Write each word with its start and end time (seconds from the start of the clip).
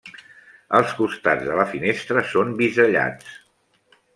Els 0.77 0.95
costats 1.01 1.45
de 1.49 1.59
la 1.61 1.67
finestra 1.73 2.25
són 2.33 2.57
bisellats. 2.63 3.37